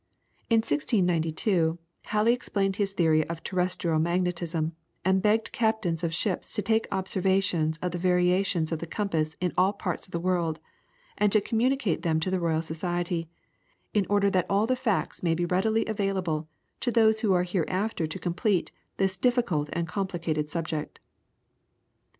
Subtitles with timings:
[0.49, 6.63] In 1692, Halley explained his theory of terrestrial magnetism, and begged captains of ships to
[6.63, 10.59] take observations of the variations of the compass in all parts of the world,
[11.19, 13.29] and to communicate them to the Royal Society,
[13.93, 16.49] "in order that all the facts may be readily available
[16.79, 20.99] to those who are hereafter to complete this difficult and complicated subject."